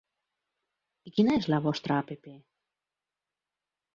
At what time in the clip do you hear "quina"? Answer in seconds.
1.17-1.35